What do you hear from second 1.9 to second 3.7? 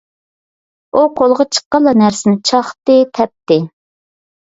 نەرسىنى چاقتى، تەپتى.